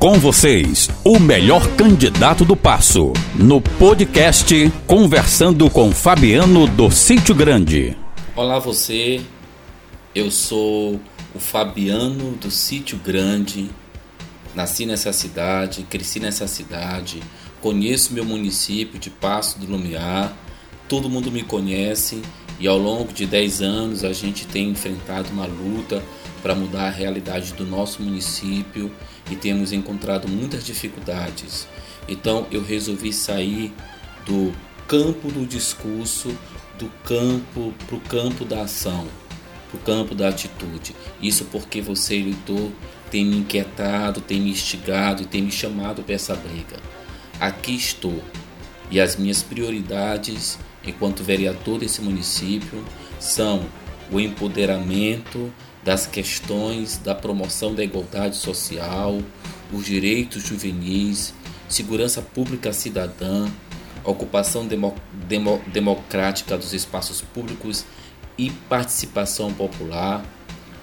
Com 0.00 0.18
vocês, 0.18 0.88
o 1.04 1.18
melhor 1.20 1.76
candidato 1.76 2.42
do 2.42 2.56
Passo, 2.56 3.12
no 3.34 3.60
podcast 3.60 4.72
Conversando 4.86 5.68
com 5.68 5.92
Fabiano 5.92 6.66
do 6.66 6.90
Sítio 6.90 7.34
Grande. 7.34 7.94
Olá 8.34 8.58
você, 8.58 9.20
eu 10.14 10.30
sou 10.30 10.98
o 11.34 11.38
Fabiano 11.38 12.30
do 12.32 12.50
Sítio 12.50 12.96
Grande. 12.96 13.68
Nasci 14.54 14.86
nessa 14.86 15.12
cidade, 15.12 15.82
cresci 15.82 16.18
nessa 16.18 16.46
cidade, 16.46 17.20
conheço 17.60 18.14
meu 18.14 18.24
município 18.24 18.98
de 18.98 19.10
Passo 19.10 19.58
do 19.58 19.70
Lumiar, 19.70 20.34
todo 20.88 21.10
mundo 21.10 21.30
me 21.30 21.42
conhece 21.42 22.22
e 22.60 22.68
ao 22.68 22.76
longo 22.76 23.12
de 23.12 23.24
10 23.24 23.62
anos 23.62 24.04
a 24.04 24.12
gente 24.12 24.46
tem 24.46 24.68
enfrentado 24.68 25.30
uma 25.30 25.46
luta 25.46 26.02
para 26.42 26.54
mudar 26.54 26.88
a 26.88 26.90
realidade 26.90 27.54
do 27.54 27.64
nosso 27.64 28.02
município 28.02 28.92
e 29.30 29.34
temos 29.34 29.72
encontrado 29.72 30.28
muitas 30.28 30.64
dificuldades. 30.64 31.66
Então 32.06 32.46
eu 32.50 32.62
resolvi 32.62 33.12
sair 33.12 33.72
do 34.26 34.52
campo 34.86 35.32
do 35.32 35.46
discurso, 35.46 36.36
do 36.78 36.90
campo 37.04 37.72
para 37.86 37.96
o 37.96 38.00
campo 38.00 38.44
da 38.44 38.62
ação, 38.62 39.06
para 39.70 39.78
o 39.78 39.80
campo 39.80 40.14
da 40.14 40.28
atitude. 40.28 40.94
Isso 41.22 41.46
porque 41.46 41.80
você, 41.80 42.16
eleitor, 42.16 42.70
tem 43.10 43.24
me 43.24 43.38
inquietado, 43.38 44.20
tem 44.20 44.40
me 44.40 44.50
instigado 44.50 45.22
e 45.22 45.26
tem 45.26 45.42
me 45.42 45.50
chamado 45.50 46.02
para 46.02 46.14
essa 46.14 46.34
briga. 46.34 46.78
Aqui 47.40 47.74
estou 47.74 48.22
e 48.90 49.00
as 49.00 49.16
minhas 49.16 49.42
prioridades 49.42 50.58
enquanto 50.84 51.22
vereador 51.22 51.78
desse 51.78 52.00
município 52.00 52.84
são 53.18 53.64
o 54.10 54.18
empoderamento 54.18 55.52
das 55.84 56.06
questões 56.06 56.98
da 56.98 57.14
promoção 57.14 57.74
da 57.74 57.82
igualdade 57.82 58.36
social, 58.36 59.18
os 59.72 59.84
direitos 59.84 60.42
juvenis, 60.42 61.32
segurança 61.68 62.20
pública 62.20 62.72
cidadã, 62.72 63.48
ocupação 64.04 64.66
demo, 64.66 64.94
demo, 65.28 65.62
democrática 65.68 66.56
dos 66.56 66.72
espaços 66.72 67.20
públicos 67.20 67.84
e 68.36 68.50
participação 68.50 69.52
popular. 69.52 70.24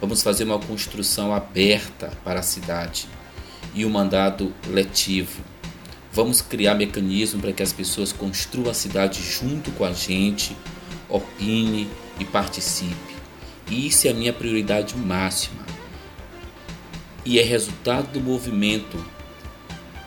Vamos 0.00 0.22
fazer 0.22 0.44
uma 0.44 0.58
construção 0.58 1.32
aberta 1.32 2.10
para 2.24 2.40
a 2.40 2.42
cidade 2.42 3.06
e 3.74 3.84
o 3.84 3.88
um 3.88 3.90
mandado 3.90 4.52
letivo. 4.66 5.42
Vamos 6.12 6.42
criar 6.42 6.74
mecanismos 6.74 7.40
para 7.40 7.52
que 7.52 7.62
as 7.62 7.72
pessoas 7.72 8.12
construam 8.12 8.70
a 8.70 8.74
cidade 8.74 9.22
junto 9.22 9.70
com 9.70 9.84
a 9.84 9.92
gente, 9.92 10.54
opine 11.08 11.88
e 12.20 12.24
participe. 12.24 13.16
E 13.70 13.86
isso 13.86 14.06
é 14.06 14.10
a 14.10 14.14
minha 14.14 14.32
prioridade 14.32 14.94
máxima. 14.94 15.64
E 17.24 17.38
é 17.38 17.42
resultado 17.42 18.12
do 18.12 18.20
movimento. 18.20 19.02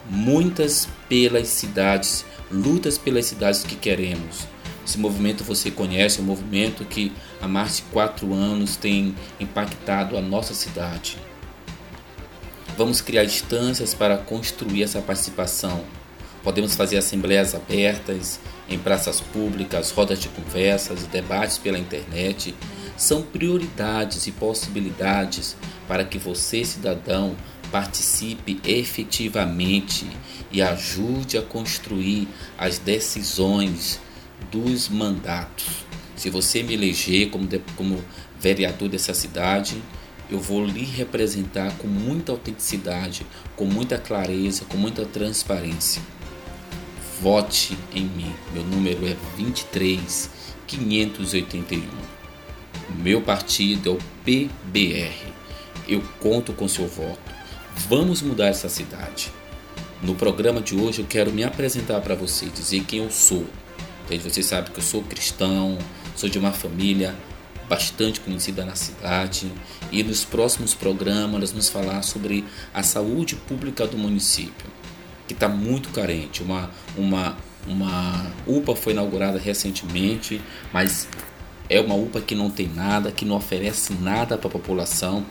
Muitas 0.08 0.88
pelas 1.10 1.48
cidades, 1.48 2.24
lutas 2.52 3.00
pelas 3.00 3.26
cidades 3.26 3.64
que 3.64 3.76
queremos. 3.76 4.48
Esse 4.86 5.00
movimento 5.00 5.44
você 5.44 5.72
conhece, 5.72 6.20
é 6.20 6.22
um 6.22 6.28
movimento 6.28 6.86
que 6.86 7.12
há 7.42 7.48
mais 7.48 7.78
de 7.78 7.82
quatro 7.84 8.32
anos 8.32 8.76
tem 8.76 9.16
impactado 9.40 10.16
a 10.16 10.22
nossa 10.22 10.54
cidade. 10.54 11.18
Vamos 12.78 13.02
criar 13.02 13.24
instâncias 13.24 13.94
para 13.94 14.18
construir 14.18 14.84
essa 14.84 15.02
participação. 15.02 15.84
Podemos 16.44 16.76
fazer 16.76 16.98
assembleias 16.98 17.56
abertas, 17.56 18.40
em 18.70 18.78
praças 18.78 19.22
públicas, 19.22 19.92
rodas 19.92 20.20
de 20.20 20.28
conversas, 20.30 21.04
debates 21.08 21.58
pela 21.58 21.78
internet 21.80 22.54
são 22.98 23.22
prioridades 23.22 24.26
e 24.28 24.32
possibilidades 24.32 25.56
para 25.88 26.06
que 26.06 26.18
você, 26.18 26.64
cidadão, 26.64 27.36
participe 27.72 28.60
efetivamente 28.64 30.08
e 30.52 30.62
ajude 30.62 31.38
a 31.38 31.42
construir 31.42 32.28
as 32.58 32.78
decisões 32.78 34.00
dos 34.52 34.88
mandatos. 34.88 35.86
Se 36.16 36.30
você 36.30 36.64
me 36.64 36.74
eleger 36.74 37.30
como, 37.30 37.48
como 37.76 38.04
vereador 38.40 38.88
dessa 38.88 39.14
cidade, 39.14 39.82
eu 40.30 40.40
vou 40.40 40.66
lhe 40.66 40.84
representar 40.84 41.78
com 41.78 41.88
muita 41.88 42.32
autenticidade, 42.32 43.26
com 43.56 43.66
muita 43.66 43.98
clareza, 43.98 44.66
com 44.66 44.78
muita 44.78 45.06
transparência. 45.06 46.02
Vote 47.22 47.78
em 47.94 48.06
mim. 48.06 48.34
Meu 48.54 48.64
número 48.64 49.08
é 49.08 49.16
23 49.38 50.30
581. 50.68 51.82
Meu 53.02 53.22
partido 53.22 53.90
é 53.90 53.94
o 53.94 53.98
PBR. 54.24 55.34
Eu 55.88 56.02
conto 56.20 56.54
com 56.54 56.68
seu 56.68 56.88
voto. 56.88 57.20
Vamos 57.88 58.22
mudar 58.22 58.48
essa 58.48 58.70
cidade. 58.70 59.32
No 60.02 60.16
programa 60.16 60.62
de 60.62 60.76
hoje 60.76 61.02
eu 61.02 61.06
quero 61.08 61.32
me 61.32 61.44
apresentar 61.44 62.02
para 62.02 62.16
você, 62.16 62.48
dizer 62.48 62.84
quem 62.86 63.00
eu 63.00 63.12
sou. 63.12 63.46
Você 64.24 64.44
sabe 64.44 64.72
que 64.72 64.80
eu 64.80 64.84
sou 64.84 65.02
cristão, 65.04 65.78
sou 66.16 66.30
de 66.30 66.38
uma 66.38 66.52
família 66.52 67.16
bastante 67.68 68.20
conhecida 68.20 68.64
na 68.64 68.76
cidade 68.76 69.52
e 69.92 70.04
nos 70.04 70.24
próximos 70.24 70.74
programas 70.74 71.40
nós 71.40 71.52
vamos 71.52 71.70
falar 71.70 72.02
sobre 72.02 72.46
a 72.74 72.84
saúde 72.84 73.36
pública 73.36 73.88
do 73.88 73.98
município, 73.98 74.68
que 75.28 75.34
está 75.34 75.48
muito 75.48 75.90
carente. 75.90 76.44
Uma, 76.44 76.70
uma, 76.98 77.38
uma 77.68 78.32
UPA 78.46 78.76
foi 78.76 78.94
inaugurada 78.94 79.40
recentemente, 79.40 80.42
mas 80.72 81.08
é 81.70 81.80
uma 81.80 81.96
UPA 81.96 82.22
que 82.22 82.36
não 82.36 82.50
tem 82.50 82.68
nada, 82.68 83.12
que 83.12 83.26
não 83.26 83.36
oferece 83.36 83.94
nada 83.94 84.38
para 84.38 84.48
a 84.48 84.52
população. 84.52 85.26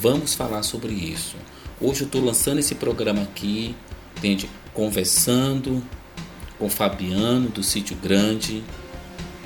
Vamos 0.00 0.34
falar 0.34 0.62
sobre 0.62 0.92
isso. 0.92 1.36
Hoje 1.80 2.02
eu 2.02 2.06
estou 2.06 2.22
lançando 2.22 2.58
esse 2.58 2.74
programa 2.74 3.22
aqui, 3.22 3.74
entende? 4.16 4.48
Conversando 4.74 5.82
com 6.58 6.68
Fabiano 6.68 7.48
do 7.48 7.62
Sítio 7.62 7.96
Grande. 7.96 8.62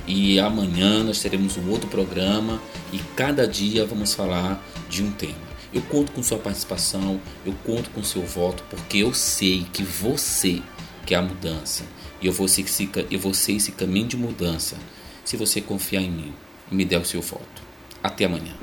E 0.05 0.39
amanhã 0.39 1.03
nós 1.03 1.21
teremos 1.21 1.57
um 1.57 1.69
outro 1.69 1.87
programa 1.87 2.61
e 2.91 2.99
cada 3.15 3.47
dia 3.47 3.85
vamos 3.85 4.13
falar 4.13 4.63
de 4.89 5.03
um 5.03 5.11
tema. 5.11 5.53
Eu 5.73 5.81
conto 5.81 6.11
com 6.11 6.21
sua 6.21 6.37
participação, 6.37 7.19
eu 7.45 7.53
conto 7.65 7.89
com 7.89 8.03
seu 8.03 8.21
voto, 8.21 8.63
porque 8.69 8.99
eu 8.99 9.13
sei 9.13 9.65
que 9.73 9.81
você 9.81 10.61
quer 11.05 11.15
a 11.15 11.21
mudança. 11.21 11.83
E 12.21 12.27
eu 12.27 12.33
vou 12.33 12.47
ser, 12.47 12.65
eu 13.09 13.19
vou 13.19 13.33
ser 13.33 13.53
esse 13.53 13.71
caminho 13.71 14.07
de 14.07 14.15
mudança 14.15 14.77
se 15.25 15.35
você 15.35 15.59
confiar 15.61 16.01
em 16.01 16.11
mim 16.11 16.33
e 16.71 16.75
me 16.75 16.85
der 16.85 16.99
o 16.99 17.05
seu 17.05 17.21
voto. 17.21 17.63
Até 18.03 18.25
amanhã. 18.25 18.53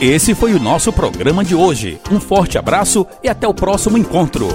Esse 0.00 0.34
foi 0.34 0.54
o 0.54 0.60
nosso 0.60 0.92
programa 0.92 1.44
de 1.44 1.54
hoje. 1.54 1.98
Um 2.10 2.20
forte 2.20 2.56
abraço 2.56 3.06
e 3.22 3.28
até 3.28 3.48
o 3.48 3.54
próximo 3.54 3.98
encontro. 3.98 4.48